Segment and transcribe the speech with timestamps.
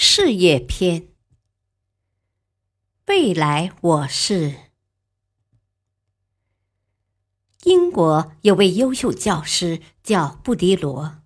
[0.00, 1.08] 事业篇，
[3.08, 4.54] 未来我是。
[7.64, 11.22] 英国有位优秀教师叫布迪罗。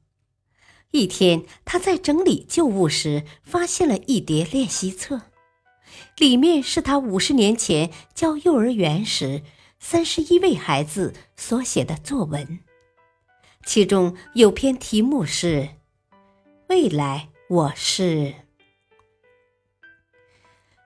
[0.92, 5.20] 一天，他在整理旧物时，发现了一叠练习册，
[6.16, 9.42] 里面是他五十年前教幼儿园时
[9.78, 12.60] 三十一位孩子所写的作文，
[13.66, 15.76] 其中有篇题目是
[16.70, 18.36] “未来我是”。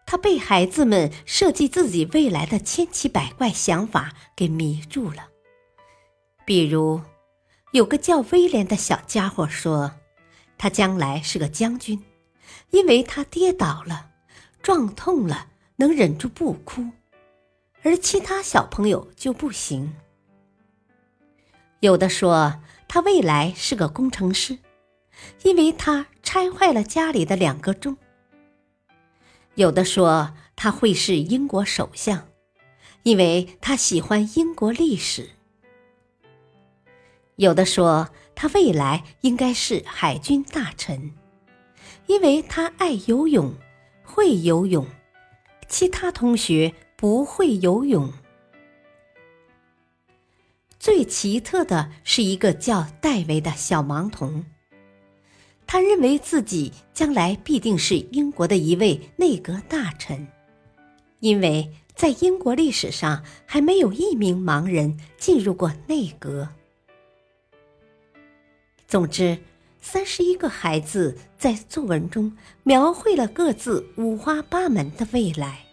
[0.07, 5.29] 他被孩子们设计自己未来的千奇百怪想法给迷住了。
[6.45, 7.03] 比如，
[7.73, 9.91] 有个叫威廉的小家伙说，
[10.57, 12.01] 他将来是个将军，
[12.71, 14.11] 因为他跌倒了，
[14.62, 16.89] 撞痛了，能忍住不哭，
[17.83, 19.93] 而其他小朋友就不行。
[21.81, 24.57] 有的说他未来是个工程师，
[25.43, 27.97] 因为他拆坏了家里的两个钟。
[29.57, 32.29] 有的说他会是英国首相，
[33.05, 35.31] 因为他喜欢英国历史；
[37.37, 41.15] 有的说他未来应该是海军大臣，
[42.07, 43.55] 因为他爱游泳，
[44.05, 44.87] 会游泳，
[45.67, 48.12] 其他同学不会游泳。
[50.79, 54.45] 最奇特的是一个叫戴维的小盲童。
[55.67, 60.27] 他认为自己将来必定是英国的一位内阁大臣，
[61.20, 66.49] 因为在英国历史上还没有一名盲人进入过内阁。
[68.87, 69.38] 总之，
[69.81, 75.65] 三十一个孩子在作文中描绘了各自五花八门的未来。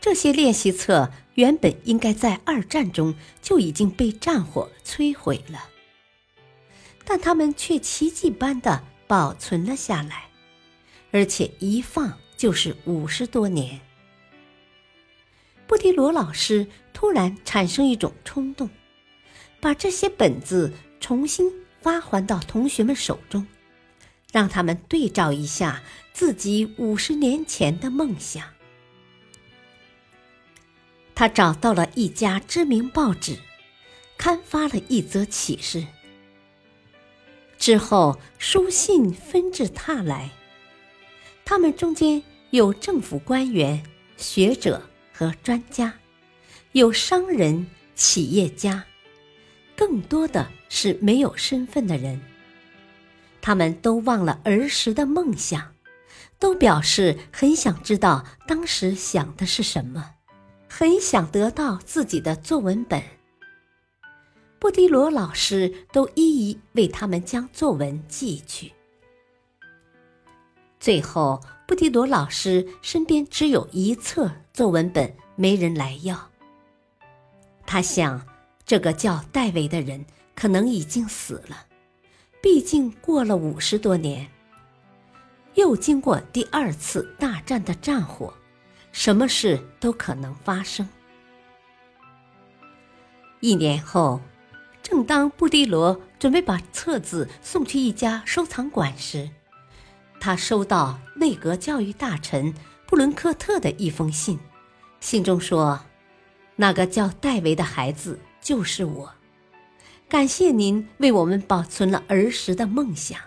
[0.00, 5.58] 这些练习册原本应该在二战中就已经被战火摧毁了。
[7.10, 10.28] 但他们却奇迹般的保存了下来，
[11.10, 13.80] 而且一放就是五十多年。
[15.66, 18.68] 布迪罗老师突然产生一种冲动，
[19.58, 20.70] 把这些本子
[21.00, 23.46] 重新发还到同学们手中，
[24.30, 25.82] 让他们对照一下
[26.12, 28.44] 自己五十年前的梦想。
[31.14, 33.38] 他找到了一家知名报纸，
[34.18, 35.86] 刊发了一则启事。
[37.68, 40.30] 之后，书信纷至沓来，
[41.44, 43.84] 他们中间有政府官员、
[44.16, 44.80] 学者
[45.12, 45.92] 和专家，
[46.72, 48.86] 有商人、企业家，
[49.76, 52.18] 更多的是没有身份的人。
[53.42, 55.74] 他们都忘了儿时的梦想，
[56.38, 60.12] 都表示很想知道当时想的是什么，
[60.70, 63.02] 很想得到自己的作文本。
[64.60, 68.72] 布迪罗老师都一一为他们将作文寄去。
[70.80, 76.28] 最后，布迪罗老师身边只有一册作文本，没人来要。
[77.64, 78.26] 他想，
[78.64, 80.04] 这个叫戴维的人
[80.34, 81.66] 可能已经死了，
[82.42, 84.28] 毕竟过了五十多年，
[85.54, 88.34] 又经过第二次大战的战火，
[88.90, 90.88] 什么事都可能发生。
[93.38, 94.20] 一年后。
[94.98, 99.30] 正当布迪罗准备把册子送去一家收藏馆时，
[100.18, 102.52] 他收到内阁教育大臣
[102.84, 104.40] 布伦克特的一封信。
[104.98, 105.78] 信中说
[106.56, 109.14] ：“那个叫戴维的孩子就是我，
[110.08, 113.20] 感谢您为我们保存了儿时的梦想。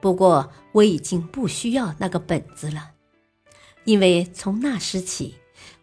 [0.00, 2.90] 不过我已经不需要那个本子了，
[3.84, 5.36] 因为从那时起，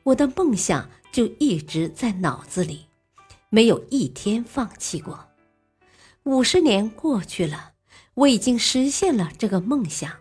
[0.04, 2.87] 我的梦想就一直在脑子里。”
[3.58, 5.30] 没有一天放弃过。
[6.26, 7.72] 五十年过去了，
[8.14, 10.12] 我已经实现了这个梦想。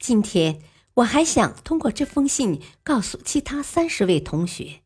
[0.00, 0.60] 今天，
[0.94, 4.80] 我还想通过这封信告诉其他三十位同学：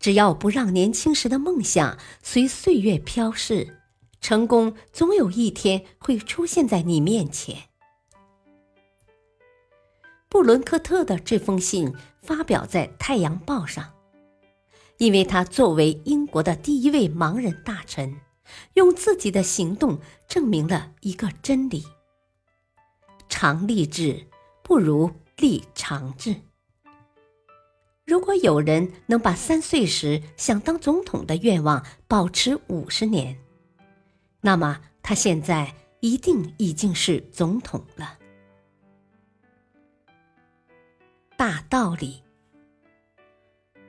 [0.00, 3.78] 只要不让年轻时的梦想随岁月飘逝，
[4.20, 7.56] 成功总有一天会出现在你面前。
[10.28, 13.94] 布伦克特的这封信发表在《太阳报》上。
[15.00, 18.20] 因为他作为英国的第一位盲人大臣，
[18.74, 19.98] 用自己的行动
[20.28, 21.86] 证明了一个真理：
[23.26, 24.26] 常立志
[24.62, 26.36] 不如立长志。
[28.04, 33.38] 如果有人能把三岁时想当总统的愿望保持五十年，
[34.42, 38.18] 那么他现在一定已经是总统了。
[41.38, 42.22] 大道理，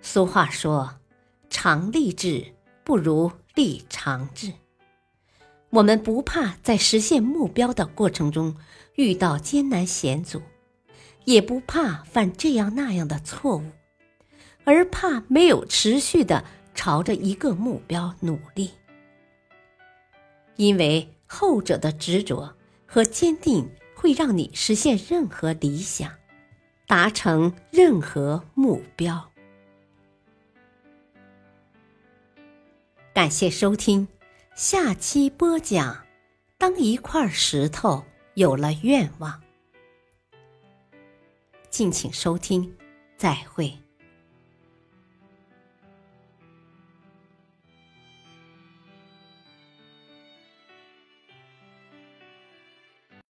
[0.02, 1.00] 俗话说
[1.52, 2.44] ：“常立志
[2.84, 4.52] 不如立长志。”
[5.70, 8.58] 我们不怕在实现目标的过程中
[8.96, 10.42] 遇到艰难险阻，
[11.24, 13.64] 也不怕犯这样那样的错误，
[14.66, 16.44] 而怕没有持续的
[16.76, 18.72] 朝着一个目标努力。
[20.58, 22.54] 因为后者的执着
[22.86, 26.12] 和坚定会让你实现任何理想，
[26.86, 29.31] 达成任何目标。
[33.22, 34.08] 感谢收听。
[34.56, 35.96] 下期播讲：
[36.58, 38.04] 当一块石头
[38.34, 39.40] 有了愿望。
[41.70, 42.76] 敬请收听，
[43.18, 43.72] 再会。